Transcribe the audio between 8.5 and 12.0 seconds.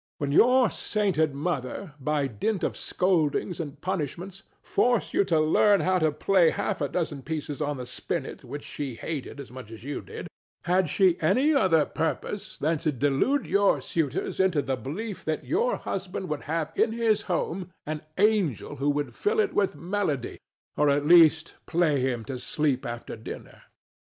she hated as much as you did had she any other